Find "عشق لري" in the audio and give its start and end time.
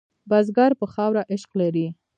1.31-1.87